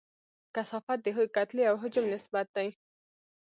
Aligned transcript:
کثافت 0.55 0.99
د 1.03 1.07
کتلې 1.35 1.63
او 1.69 1.75
حجم 1.81 2.05
نسبت 2.13 2.47
دی. 2.55 2.67